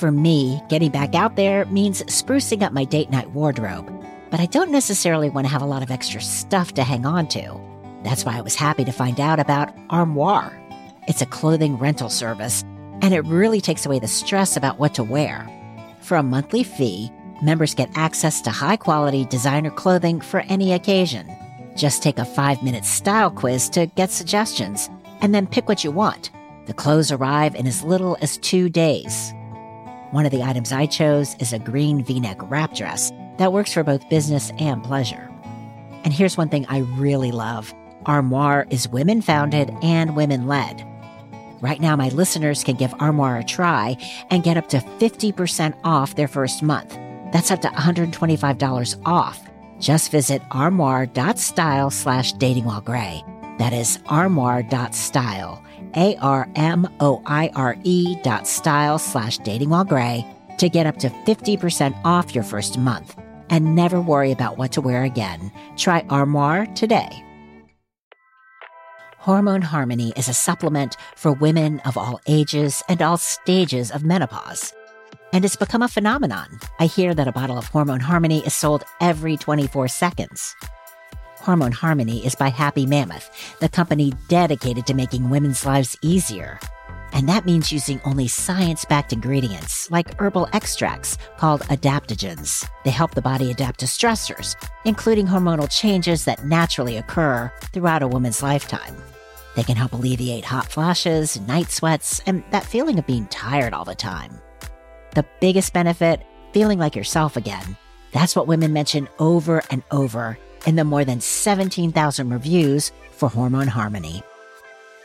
For 0.00 0.10
me, 0.10 0.62
getting 0.70 0.90
back 0.90 1.14
out 1.14 1.36
there 1.36 1.66
means 1.66 2.02
sprucing 2.04 2.62
up 2.62 2.72
my 2.72 2.84
date 2.84 3.10
night 3.10 3.32
wardrobe, 3.32 3.92
but 4.30 4.40
I 4.40 4.46
don't 4.46 4.72
necessarily 4.72 5.28
want 5.28 5.46
to 5.46 5.52
have 5.52 5.60
a 5.60 5.66
lot 5.66 5.82
of 5.82 5.90
extra 5.90 6.22
stuff 6.22 6.72
to 6.72 6.84
hang 6.84 7.04
on 7.04 7.28
to. 7.28 7.60
That's 8.02 8.24
why 8.24 8.38
I 8.38 8.40
was 8.40 8.54
happy 8.54 8.86
to 8.86 8.92
find 8.92 9.20
out 9.20 9.38
about 9.38 9.76
Armoire. 9.90 10.58
It's 11.06 11.20
a 11.20 11.26
clothing 11.26 11.76
rental 11.76 12.08
service, 12.08 12.62
and 13.02 13.12
it 13.12 13.26
really 13.26 13.60
takes 13.60 13.84
away 13.84 13.98
the 13.98 14.08
stress 14.08 14.56
about 14.56 14.78
what 14.78 14.94
to 14.94 15.04
wear. 15.04 15.46
For 16.00 16.16
a 16.16 16.22
monthly 16.22 16.62
fee, 16.62 17.12
members 17.42 17.74
get 17.74 17.90
access 17.94 18.40
to 18.40 18.50
high 18.50 18.76
quality 18.76 19.26
designer 19.26 19.70
clothing 19.70 20.22
for 20.22 20.40
any 20.48 20.72
occasion. 20.72 21.28
Just 21.76 22.02
take 22.02 22.18
a 22.18 22.24
five 22.24 22.62
minute 22.62 22.86
style 22.86 23.30
quiz 23.30 23.68
to 23.68 23.84
get 23.84 24.10
suggestions, 24.10 24.88
and 25.20 25.34
then 25.34 25.46
pick 25.46 25.68
what 25.68 25.84
you 25.84 25.90
want. 25.90 26.30
The 26.64 26.72
clothes 26.72 27.12
arrive 27.12 27.54
in 27.54 27.66
as 27.66 27.84
little 27.84 28.16
as 28.22 28.38
two 28.38 28.70
days. 28.70 29.34
One 30.10 30.26
of 30.26 30.32
the 30.32 30.42
items 30.42 30.72
I 30.72 30.86
chose 30.86 31.36
is 31.38 31.52
a 31.52 31.58
green 31.60 32.02
v 32.02 32.18
neck 32.18 32.38
wrap 32.50 32.74
dress 32.74 33.12
that 33.38 33.52
works 33.52 33.72
for 33.72 33.84
both 33.84 34.08
business 34.08 34.50
and 34.58 34.82
pleasure. 34.82 35.30
And 36.02 36.12
here's 36.12 36.36
one 36.36 36.48
thing 36.48 36.66
I 36.68 36.78
really 36.78 37.30
love 37.30 37.72
Armoire 38.06 38.66
is 38.70 38.88
women 38.88 39.22
founded 39.22 39.70
and 39.82 40.16
women 40.16 40.48
led. 40.48 40.84
Right 41.60 41.80
now, 41.80 41.94
my 41.94 42.08
listeners 42.08 42.64
can 42.64 42.74
give 42.74 42.92
Armoire 42.98 43.38
a 43.38 43.44
try 43.44 43.96
and 44.30 44.42
get 44.42 44.56
up 44.56 44.68
to 44.70 44.78
50% 44.78 45.78
off 45.84 46.16
their 46.16 46.26
first 46.26 46.62
month. 46.62 46.98
That's 47.32 47.52
up 47.52 47.60
to 47.60 47.68
$125 47.68 49.02
off. 49.06 49.38
Just 49.78 50.10
visit 50.10 50.42
armoire.style 50.50 51.90
slash 51.90 52.32
dating 52.32 52.68
gray. 52.84 53.22
That 53.58 53.72
is 53.72 54.00
armoire.style, 54.06 55.62
A 55.96 56.16
R 56.16 56.48
M 56.56 56.88
O 57.00 57.22
I 57.26 57.50
R 57.54 57.76
E 57.84 58.16
dot 58.22 58.46
style 58.46 58.98
slash 58.98 59.38
dating 59.38 59.70
while 59.70 59.84
gray 59.84 60.24
to 60.58 60.68
get 60.68 60.86
up 60.86 60.98
to 60.98 61.08
50% 61.08 61.98
off 62.04 62.34
your 62.34 62.44
first 62.44 62.78
month 62.78 63.16
and 63.48 63.74
never 63.74 64.00
worry 64.00 64.30
about 64.30 64.58
what 64.58 64.72
to 64.72 64.80
wear 64.80 65.04
again. 65.04 65.50
Try 65.76 66.04
Armoire 66.10 66.66
today. 66.74 67.24
Hormone 69.18 69.60
Harmony 69.62 70.14
is 70.16 70.28
a 70.28 70.34
supplement 70.34 70.96
for 71.14 71.32
women 71.32 71.80
of 71.80 71.98
all 71.98 72.20
ages 72.26 72.82
and 72.88 73.02
all 73.02 73.18
stages 73.18 73.90
of 73.90 74.02
menopause. 74.02 74.72
And 75.32 75.44
it's 75.44 75.56
become 75.56 75.82
a 75.82 75.88
phenomenon. 75.88 76.58
I 76.78 76.86
hear 76.86 77.14
that 77.14 77.28
a 77.28 77.32
bottle 77.32 77.58
of 77.58 77.66
Hormone 77.66 78.00
Harmony 78.00 78.38
is 78.46 78.54
sold 78.54 78.82
every 79.00 79.36
24 79.36 79.88
seconds. 79.88 80.56
Hormone 81.40 81.72
Harmony 81.72 82.24
is 82.24 82.34
by 82.34 82.48
Happy 82.50 82.84
Mammoth, 82.84 83.56
the 83.60 83.68
company 83.68 84.12
dedicated 84.28 84.86
to 84.86 84.94
making 84.94 85.30
women's 85.30 85.64
lives 85.64 85.96
easier. 86.02 86.60
And 87.12 87.28
that 87.30 87.46
means 87.46 87.72
using 87.72 87.98
only 88.04 88.28
science 88.28 88.84
backed 88.84 89.14
ingredients 89.14 89.90
like 89.90 90.20
herbal 90.20 90.48
extracts 90.52 91.16
called 91.38 91.62
adaptogens. 91.62 92.68
They 92.84 92.90
help 92.90 93.14
the 93.14 93.22
body 93.22 93.50
adapt 93.50 93.80
to 93.80 93.86
stressors, 93.86 94.54
including 94.84 95.26
hormonal 95.26 95.70
changes 95.70 96.26
that 96.26 96.44
naturally 96.44 96.98
occur 96.98 97.50
throughout 97.72 98.02
a 98.02 98.08
woman's 98.08 98.42
lifetime. 98.42 98.94
They 99.56 99.62
can 99.62 99.76
help 99.76 99.94
alleviate 99.94 100.44
hot 100.44 100.70
flashes, 100.70 101.40
night 101.40 101.70
sweats, 101.70 102.20
and 102.26 102.44
that 102.50 102.66
feeling 102.66 102.98
of 102.98 103.06
being 103.06 103.26
tired 103.28 103.72
all 103.72 103.86
the 103.86 103.94
time. 103.94 104.38
The 105.14 105.24
biggest 105.40 105.72
benefit 105.72 106.22
feeling 106.52 106.78
like 106.78 106.94
yourself 106.94 107.36
again. 107.36 107.78
That's 108.12 108.36
what 108.36 108.46
women 108.46 108.74
mention 108.74 109.08
over 109.18 109.62
and 109.70 109.82
over 109.90 110.38
in 110.66 110.76
the 110.76 110.84
more 110.84 111.04
than 111.04 111.20
17,000 111.20 112.30
reviews 112.30 112.92
for 113.10 113.28
Hormone 113.28 113.68
Harmony. 113.68 114.22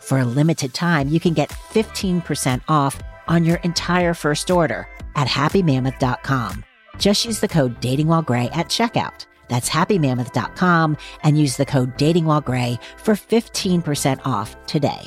For 0.00 0.20
a 0.20 0.24
limited 0.24 0.72
time, 0.72 1.08
you 1.08 1.20
can 1.20 1.34
get 1.34 1.50
15% 1.50 2.62
off 2.68 2.98
on 3.28 3.44
your 3.44 3.56
entire 3.58 4.14
first 4.14 4.50
order 4.50 4.88
at 5.16 5.28
happymammoth.com. 5.28 6.64
Just 6.98 7.26
use 7.26 7.40
the 7.40 7.48
code 7.48 7.80
DatingWhileGray 7.82 8.56
at 8.56 8.68
checkout. 8.68 9.26
That's 9.48 9.68
happymammoth.com 9.68 10.96
and 11.22 11.38
use 11.38 11.56
the 11.56 11.66
code 11.66 11.96
DatingWhileGray 11.98 12.78
for 12.98 13.14
15% 13.14 14.20
off 14.24 14.56
today. 14.66 15.06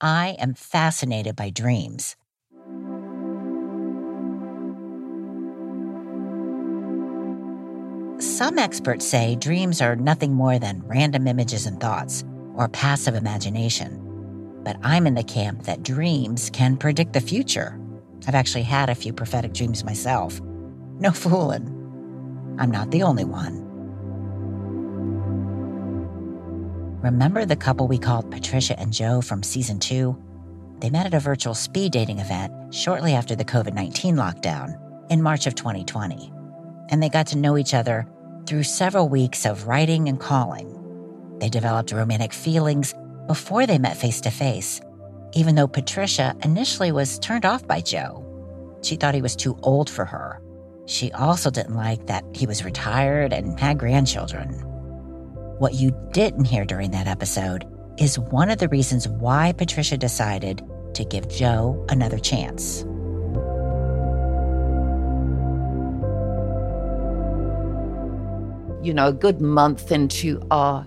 I 0.00 0.36
am 0.38 0.54
fascinated 0.54 1.36
by 1.36 1.50
dreams. 1.50 2.16
Some 8.20 8.58
experts 8.58 9.06
say 9.06 9.34
dreams 9.34 9.80
are 9.80 9.96
nothing 9.96 10.34
more 10.34 10.58
than 10.58 10.82
random 10.84 11.26
images 11.26 11.64
and 11.64 11.80
thoughts 11.80 12.22
or 12.52 12.68
passive 12.68 13.14
imagination. 13.14 14.60
But 14.62 14.76
I'm 14.82 15.06
in 15.06 15.14
the 15.14 15.24
camp 15.24 15.62
that 15.62 15.82
dreams 15.82 16.50
can 16.52 16.76
predict 16.76 17.14
the 17.14 17.22
future. 17.22 17.80
I've 18.28 18.34
actually 18.34 18.64
had 18.64 18.90
a 18.90 18.94
few 18.94 19.14
prophetic 19.14 19.54
dreams 19.54 19.84
myself. 19.84 20.38
No 20.98 21.10
fooling. 21.14 21.64
I'm 22.58 22.70
not 22.70 22.90
the 22.90 23.04
only 23.04 23.24
one. 23.24 23.66
Remember 27.00 27.46
the 27.46 27.56
couple 27.56 27.88
we 27.88 27.96
called 27.96 28.30
Patricia 28.30 28.78
and 28.78 28.92
Joe 28.92 29.22
from 29.22 29.42
season 29.42 29.78
two? 29.78 30.14
They 30.80 30.90
met 30.90 31.06
at 31.06 31.14
a 31.14 31.20
virtual 31.20 31.54
speed 31.54 31.92
dating 31.92 32.18
event 32.18 32.74
shortly 32.74 33.14
after 33.14 33.34
the 33.34 33.46
COVID 33.46 33.72
19 33.72 34.14
lockdown 34.14 34.78
in 35.10 35.22
March 35.22 35.46
of 35.46 35.54
2020. 35.54 36.34
And 36.90 37.02
they 37.02 37.08
got 37.08 37.28
to 37.28 37.38
know 37.38 37.56
each 37.56 37.74
other 37.74 38.06
through 38.46 38.64
several 38.64 39.08
weeks 39.08 39.46
of 39.46 39.66
writing 39.66 40.08
and 40.08 40.18
calling. 40.18 40.76
They 41.38 41.48
developed 41.48 41.92
romantic 41.92 42.32
feelings 42.32 42.94
before 43.26 43.66
they 43.66 43.78
met 43.78 43.96
face 43.96 44.20
to 44.22 44.30
face, 44.30 44.80
even 45.32 45.54
though 45.54 45.68
Patricia 45.68 46.34
initially 46.42 46.92
was 46.92 47.18
turned 47.18 47.46
off 47.46 47.66
by 47.66 47.80
Joe. 47.80 48.26
She 48.82 48.96
thought 48.96 49.14
he 49.14 49.22
was 49.22 49.36
too 49.36 49.58
old 49.62 49.88
for 49.88 50.04
her. 50.04 50.42
She 50.86 51.12
also 51.12 51.50
didn't 51.50 51.76
like 51.76 52.06
that 52.06 52.24
he 52.34 52.46
was 52.46 52.64
retired 52.64 53.32
and 53.32 53.58
had 53.58 53.78
grandchildren. 53.78 54.50
What 55.58 55.74
you 55.74 55.92
didn't 56.12 56.46
hear 56.46 56.64
during 56.64 56.90
that 56.90 57.06
episode 57.06 57.64
is 57.98 58.18
one 58.18 58.50
of 58.50 58.58
the 58.58 58.68
reasons 58.68 59.06
why 59.06 59.52
Patricia 59.52 59.96
decided 59.96 60.62
to 60.94 61.04
give 61.04 61.28
Joe 61.28 61.86
another 61.90 62.18
chance. 62.18 62.84
You 68.82 68.94
know, 68.94 69.08
a 69.08 69.12
good 69.12 69.40
month 69.40 69.92
into 69.92 70.40
our 70.50 70.86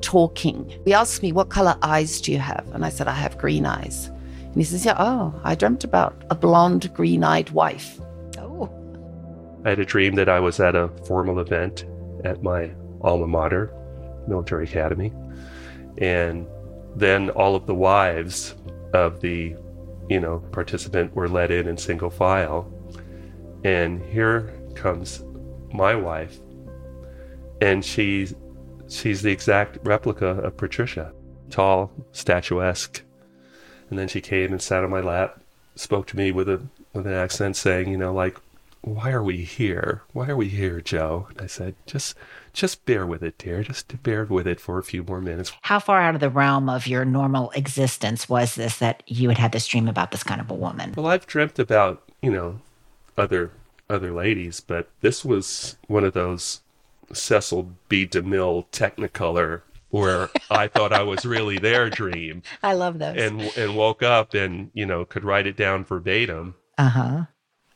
talking, 0.00 0.72
he 0.84 0.92
asked 0.92 1.22
me, 1.22 1.32
What 1.32 1.48
color 1.48 1.76
eyes 1.82 2.20
do 2.20 2.32
you 2.32 2.38
have? 2.38 2.66
And 2.72 2.84
I 2.84 2.88
said, 2.88 3.08
I 3.08 3.14
have 3.14 3.38
green 3.38 3.66
eyes. 3.66 4.06
And 4.06 4.56
he 4.56 4.64
says, 4.64 4.84
Yeah, 4.84 4.96
oh, 4.98 5.34
I 5.44 5.54
dreamt 5.54 5.84
about 5.84 6.24
a 6.30 6.34
blonde, 6.34 6.92
green 6.94 7.24
eyed 7.24 7.50
wife. 7.50 8.00
Oh. 8.38 8.70
I 9.64 9.70
had 9.70 9.78
a 9.78 9.84
dream 9.84 10.14
that 10.14 10.28
I 10.28 10.40
was 10.40 10.60
at 10.60 10.76
a 10.76 10.88
formal 11.06 11.40
event 11.40 11.84
at 12.24 12.42
my 12.42 12.70
alma 13.00 13.26
mater, 13.26 13.72
military 14.28 14.64
academy. 14.64 15.12
And 15.98 16.46
then 16.96 17.30
all 17.30 17.56
of 17.56 17.66
the 17.66 17.74
wives 17.74 18.54
of 18.92 19.20
the, 19.20 19.56
you 20.08 20.20
know, 20.20 20.38
participant 20.52 21.14
were 21.14 21.28
let 21.28 21.50
in 21.50 21.66
in 21.66 21.76
single 21.76 22.10
file. 22.10 22.72
And 23.64 24.02
here 24.04 24.52
comes 24.74 25.22
my 25.72 25.94
wife. 25.94 26.38
And 27.60 27.84
she's 27.84 28.34
she's 28.88 29.22
the 29.22 29.32
exact 29.32 29.78
replica 29.84 30.26
of 30.26 30.56
Patricia. 30.56 31.12
Tall, 31.50 31.90
statuesque. 32.12 33.02
And 33.90 33.98
then 33.98 34.08
she 34.08 34.20
came 34.20 34.50
and 34.50 34.60
sat 34.60 34.84
on 34.84 34.90
my 34.90 35.00
lap, 35.00 35.40
spoke 35.76 36.06
to 36.08 36.16
me 36.16 36.32
with 36.32 36.48
a 36.48 36.60
with 36.92 37.06
an 37.06 37.12
accent 37.12 37.56
saying, 37.56 37.90
you 37.90 37.96
know, 37.96 38.12
like, 38.12 38.36
why 38.82 39.10
are 39.10 39.22
we 39.22 39.38
here? 39.38 40.02
Why 40.12 40.28
are 40.28 40.36
we 40.36 40.48
here, 40.48 40.80
Joe? 40.80 41.26
And 41.30 41.40
I 41.40 41.46
said, 41.46 41.74
just 41.86 42.16
just 42.52 42.84
bear 42.84 43.06
with 43.06 43.22
it, 43.22 43.38
dear. 43.38 43.62
Just 43.62 44.02
bear 44.02 44.24
with 44.24 44.46
it 44.46 44.60
for 44.60 44.78
a 44.78 44.82
few 44.82 45.02
more 45.02 45.20
minutes. 45.20 45.52
How 45.62 45.78
far 45.78 46.00
out 46.00 46.14
of 46.14 46.20
the 46.20 46.30
realm 46.30 46.68
of 46.68 46.86
your 46.86 47.04
normal 47.04 47.50
existence 47.50 48.28
was 48.28 48.54
this 48.54 48.78
that 48.78 49.02
you 49.06 49.28
had 49.28 49.38
had 49.38 49.52
this 49.52 49.66
dream 49.66 49.88
about 49.88 50.10
this 50.10 50.22
kind 50.22 50.40
of 50.40 50.50
a 50.50 50.54
woman? 50.54 50.94
Well, 50.96 51.06
I've 51.06 51.26
dreamt 51.26 51.58
about, 51.58 52.02
you 52.20 52.30
know, 52.30 52.60
other 53.16 53.50
other 53.88 54.12
ladies, 54.12 54.60
but 54.60 54.88
this 55.00 55.24
was 55.24 55.76
one 55.88 56.04
of 56.04 56.12
those 56.12 56.60
Cecil 57.12 57.70
B. 57.88 58.06
DeMille 58.06 58.66
Technicolor 58.70 59.62
where 59.94 60.28
I 60.50 60.66
thought 60.66 60.92
I 60.92 61.04
was 61.04 61.24
really 61.24 61.56
there 61.56 61.88
dream. 61.88 62.42
I 62.64 62.72
love 62.72 62.98
those. 62.98 63.16
And 63.16 63.40
and 63.56 63.76
woke 63.76 64.02
up 64.02 64.34
and, 64.34 64.72
you 64.74 64.84
know, 64.84 65.04
could 65.04 65.22
write 65.22 65.46
it 65.46 65.56
down 65.56 65.84
verbatim. 65.84 66.56
Uh-huh. 66.76 67.26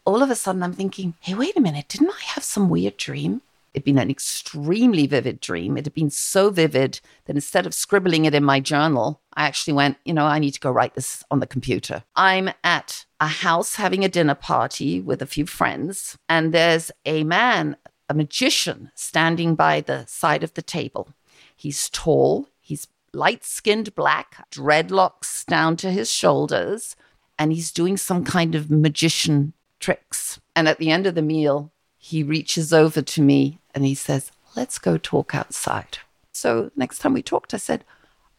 All 0.05 0.21
of 0.21 0.29
a 0.29 0.35
sudden, 0.35 0.65
I'm 0.65 0.73
thinking, 0.73 1.15
hey, 1.21 1.35
wait 1.35 1.57
a 1.57 1.61
minute, 1.61 1.87
didn't 1.87 2.11
I 2.11 2.25
have 2.35 2.43
some 2.43 2.69
weird 2.69 2.97
dream? 2.97 3.43
It'd 3.73 3.85
been 3.85 3.99
an 3.99 4.11
extremely 4.11 5.07
vivid 5.07 5.39
dream. 5.39 5.77
It 5.77 5.85
had 5.85 5.95
been 5.95 6.11
so 6.11 6.51
vivid 6.51 7.01
that 7.27 7.37
instead 7.37 7.67
of 7.67 7.75
scribbling 7.75 8.25
it 8.25 8.35
in 8.35 8.43
my 8.43 8.59
journal, 8.59 9.21
I 9.35 9.45
actually 9.47 9.75
went, 9.75 9.99
you 10.05 10.13
know, 10.13 10.25
I 10.25 10.41
need 10.41 10.53
to 10.53 10.61
go 10.61 10.73
write 10.73 10.95
this 10.95 11.23
on 11.31 11.39
the 11.39 11.47
computer. 11.47 12.03
I'm 12.17 12.51
at 12.65 13.07
a 13.21 13.29
house 13.29 13.77
having 13.77 14.05
a 14.05 14.09
dinner 14.09 14.35
party 14.35 15.01
with 15.01 15.23
a 15.23 15.27
few 15.27 15.47
friends, 15.47 16.17
and 16.29 16.53
there's 16.53 16.91
a 17.05 17.23
man, 17.23 17.77
a 18.09 18.15
magician, 18.15 18.91
standing 18.95 19.55
by 19.55 19.81
the 19.81 20.07
side 20.07 20.43
of 20.43 20.55
the 20.55 20.63
table. 20.63 21.11
He's 21.55 21.91
tall, 21.91 22.49
he's 22.61 22.87
light 23.13 23.45
skinned 23.45 23.95
black, 23.95 24.49
dreadlocks 24.51 25.45
down 25.47 25.77
to 25.79 25.91
his 25.91 26.11
shoulders, 26.11 26.97
and 27.39 27.53
he's 27.53 27.73
doing 27.73 27.97
some 27.97 28.25
kind 28.25 28.55
of 28.55 28.71
magician 28.71 29.53
tricks. 29.81 30.41
And 30.57 30.69
at 30.69 30.79
the 30.79 30.91
end 30.91 31.07
of 31.07 31.15
the 31.15 31.23
meal, 31.23 31.73
he 31.97 32.23
reaches 32.23 32.73
over 32.73 33.03
to 33.03 33.23
me 33.23 33.59
and 33.75 33.85
he 33.85 33.95
says, 33.95 34.33
Let's 34.57 34.79
go 34.79 34.97
talk 34.97 35.35
outside. 35.35 35.99
So 36.33 36.71
next 36.75 36.99
time 36.99 37.13
we 37.13 37.23
talked, 37.23 37.55
I 37.55 37.59
said, 37.59 37.85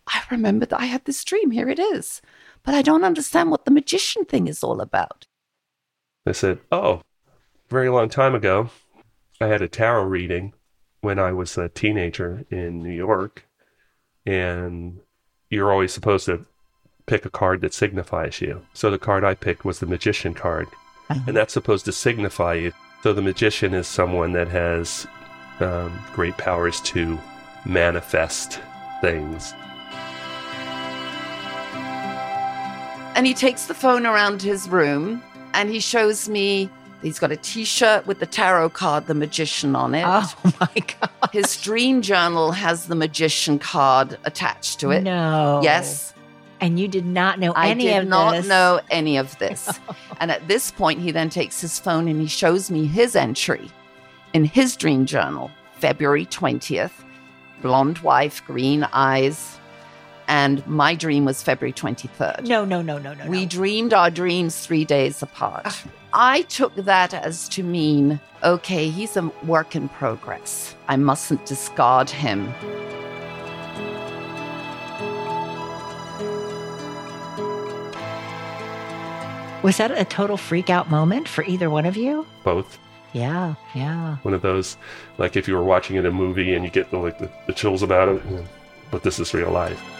I 0.07 0.23
remember 0.31 0.65
that 0.65 0.79
I 0.79 0.85
had 0.85 1.05
this 1.05 1.23
dream. 1.23 1.51
Here 1.51 1.69
it 1.69 1.79
is. 1.79 2.21
But 2.63 2.73
I 2.73 2.81
don't 2.81 3.03
understand 3.03 3.51
what 3.51 3.65
the 3.65 3.71
magician 3.71 4.25
thing 4.25 4.47
is 4.47 4.63
all 4.63 4.81
about. 4.81 5.25
I 6.25 6.31
said, 6.33 6.59
Oh, 6.71 7.01
very 7.69 7.89
long 7.89 8.09
time 8.09 8.35
ago, 8.35 8.69
I 9.41 9.47
had 9.47 9.61
a 9.61 9.69
tarot 9.69 10.03
reading 10.03 10.53
when 10.99 11.17
I 11.17 11.31
was 11.31 11.57
a 11.57 11.69
teenager 11.69 12.45
in 12.49 12.83
New 12.83 12.91
York. 12.91 13.45
And 14.25 14.99
you're 15.49 15.71
always 15.71 15.93
supposed 15.93 16.25
to 16.25 16.45
pick 17.05 17.25
a 17.25 17.29
card 17.29 17.61
that 17.61 17.73
signifies 17.73 18.41
you. 18.41 18.65
So 18.73 18.91
the 18.91 18.99
card 18.99 19.23
I 19.23 19.35
picked 19.35 19.63
was 19.63 19.79
the 19.79 19.85
magician 19.85 20.33
card. 20.33 20.67
Uh-huh. 21.09 21.21
And 21.25 21.37
that's 21.37 21.53
supposed 21.53 21.85
to 21.85 21.93
signify 21.93 22.55
you. 22.55 22.73
So 23.01 23.13
the 23.13 23.21
magician 23.21 23.73
is 23.73 23.87
someone 23.87 24.33
that 24.33 24.49
has 24.49 25.07
um, 25.61 25.97
great 26.13 26.37
powers 26.37 26.81
to 26.81 27.17
manifest 27.65 28.59
things. 28.99 29.53
And 33.15 33.25
he 33.25 33.33
takes 33.33 33.67
the 33.67 33.73
phone 33.73 34.05
around 34.05 34.41
his 34.41 34.67
room 34.67 35.23
and 35.53 35.69
he 35.69 35.79
shows 35.79 36.27
me 36.27 36.69
he's 37.01 37.19
got 37.19 37.31
a 37.31 37.37
t 37.37 37.63
shirt 37.65 38.05
with 38.07 38.19
the 38.19 38.25
tarot 38.25 38.69
card, 38.69 39.07
the 39.07 39.13
magician 39.13 39.75
on 39.75 39.95
it. 39.95 40.03
Oh 40.05 40.33
my 40.59 40.69
God. 40.75 41.29
His 41.31 41.61
dream 41.61 42.01
journal 42.01 42.51
has 42.51 42.87
the 42.87 42.95
magician 42.95 43.59
card 43.59 44.17
attached 44.25 44.79
to 44.81 44.91
it. 44.91 45.03
No. 45.03 45.61
Yes. 45.63 46.13
And 46.61 46.79
you 46.79 46.87
did 46.87 47.05
not 47.05 47.39
know 47.39 47.53
I 47.53 47.69
any 47.69 47.87
of 47.87 47.87
this. 47.87 47.95
I 47.95 47.99
did 48.01 48.09
not 48.09 48.45
know 48.45 48.81
any 48.89 49.17
of 49.17 49.37
this. 49.39 49.79
and 50.19 50.29
at 50.29 50.47
this 50.47 50.71
point, 50.71 50.99
he 50.99 51.11
then 51.11 51.29
takes 51.29 51.61
his 51.61 51.79
phone 51.79 52.07
and 52.07 52.19
he 52.19 52.27
shows 52.27 52.69
me 52.69 52.85
his 52.85 53.15
entry 53.15 53.69
in 54.33 54.43
his 54.45 54.75
dream 54.75 55.05
journal, 55.05 55.51
February 55.75 56.25
20th. 56.25 56.91
Blonde 57.61 57.99
wife, 57.99 58.43
green 58.45 58.87
eyes. 58.93 59.58
And 60.29 60.65
my 60.67 60.93
dream 60.93 61.25
was 61.25 61.41
February 61.41 61.73
23rd. 61.73 62.45
No, 62.45 62.63
no, 62.63 62.83
no, 62.83 62.99
no, 62.99 63.15
no. 63.15 63.25
We 63.25 63.41
no. 63.41 63.47
dreamed 63.47 63.93
our 63.95 64.11
dreams 64.11 64.59
three 64.59 64.85
days 64.85 65.23
apart. 65.23 65.63
Ah. 65.65 65.83
I 66.13 66.43
took 66.43 66.73
that 66.75 67.15
as 67.15 67.49
to 67.49 67.63
mean, 67.63 68.19
okay, 68.43 68.89
he's 68.89 69.17
a 69.17 69.27
work 69.43 69.75
in 69.75 69.89
progress. 69.89 70.75
I 70.87 70.97
mustn't 70.97 71.47
discard 71.47 72.11
him. 72.11 72.53
Was 79.63 79.77
that 79.77 79.91
a 79.91 80.05
total 80.05 80.37
freak 80.37 80.69
out 80.69 80.91
moment 80.91 81.27
for 81.27 81.43
either 81.43 81.71
one 81.71 81.87
of 81.87 81.97
you? 81.97 82.25
Both. 82.43 82.77
Yeah, 83.13 83.55
yeah. 83.73 84.17
One 84.21 84.35
of 84.35 84.43
those, 84.43 84.77
like 85.17 85.35
if 85.35 85.47
you 85.47 85.55
were 85.55 85.63
watching 85.63 85.95
in 85.95 86.05
a 86.05 86.11
movie 86.11 86.53
and 86.53 86.63
you 86.63 86.69
get 86.69 86.91
the, 86.91 86.99
like 86.99 87.17
the, 87.17 87.31
the 87.47 87.53
chills 87.53 87.81
about 87.81 88.09
it, 88.09 88.21
but 88.91 89.01
this 89.01 89.19
is 89.19 89.33
real 89.33 89.49
life. 89.49 89.98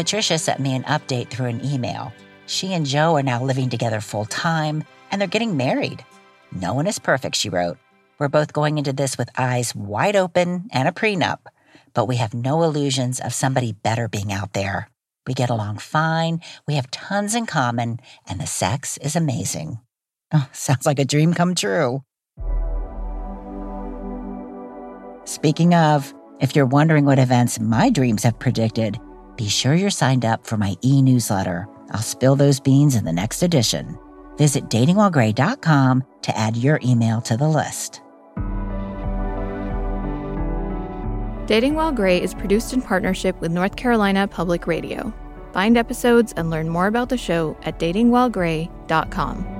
Patricia 0.00 0.38
sent 0.38 0.60
me 0.60 0.74
an 0.74 0.82
update 0.84 1.28
through 1.28 1.48
an 1.48 1.62
email. 1.62 2.10
She 2.46 2.72
and 2.72 2.86
Joe 2.86 3.16
are 3.16 3.22
now 3.22 3.44
living 3.44 3.68
together 3.68 4.00
full 4.00 4.24
time 4.24 4.82
and 5.10 5.20
they're 5.20 5.28
getting 5.28 5.58
married. 5.58 6.02
No 6.50 6.72
one 6.72 6.86
is 6.86 6.98
perfect, 6.98 7.36
she 7.36 7.50
wrote. 7.50 7.76
We're 8.18 8.28
both 8.28 8.54
going 8.54 8.78
into 8.78 8.94
this 8.94 9.18
with 9.18 9.28
eyes 9.36 9.74
wide 9.74 10.16
open 10.16 10.70
and 10.72 10.88
a 10.88 10.92
prenup, 10.92 11.40
but 11.92 12.06
we 12.06 12.16
have 12.16 12.32
no 12.32 12.62
illusions 12.62 13.20
of 13.20 13.34
somebody 13.34 13.72
better 13.72 14.08
being 14.08 14.32
out 14.32 14.54
there. 14.54 14.88
We 15.26 15.34
get 15.34 15.50
along 15.50 15.76
fine, 15.80 16.40
we 16.66 16.76
have 16.76 16.90
tons 16.90 17.34
in 17.34 17.44
common, 17.44 18.00
and 18.26 18.40
the 18.40 18.46
sex 18.46 18.96
is 19.02 19.14
amazing. 19.14 19.80
Oh, 20.32 20.48
sounds 20.52 20.86
like 20.86 20.98
a 20.98 21.04
dream 21.04 21.34
come 21.34 21.54
true. 21.54 22.04
Speaking 25.26 25.74
of, 25.74 26.14
if 26.40 26.56
you're 26.56 26.64
wondering 26.64 27.04
what 27.04 27.18
events 27.18 27.60
my 27.60 27.90
dreams 27.90 28.22
have 28.22 28.38
predicted, 28.38 28.98
be 29.40 29.48
sure 29.48 29.74
you're 29.74 29.88
signed 29.88 30.26
up 30.26 30.46
for 30.46 30.58
my 30.58 30.76
e 30.82 31.00
newsletter. 31.00 31.66
I'll 31.92 32.02
spill 32.02 32.36
those 32.36 32.60
beans 32.60 32.94
in 32.94 33.06
the 33.06 33.12
next 33.12 33.42
edition. 33.42 33.98
Visit 34.36 34.64
datingwhilegray.com 34.64 36.04
to 36.20 36.38
add 36.38 36.58
your 36.58 36.78
email 36.84 37.22
to 37.22 37.38
the 37.38 37.48
list. 37.48 38.02
Dating 41.46 41.74
While 41.74 41.92
Gray 41.92 42.20
is 42.20 42.34
produced 42.34 42.74
in 42.74 42.82
partnership 42.82 43.40
with 43.40 43.50
North 43.50 43.76
Carolina 43.76 44.28
Public 44.28 44.66
Radio. 44.66 45.10
Find 45.54 45.78
episodes 45.78 46.34
and 46.36 46.50
learn 46.50 46.68
more 46.68 46.88
about 46.88 47.08
the 47.08 47.16
show 47.16 47.56
at 47.62 47.78
datingwhilegray.com. 47.78 49.59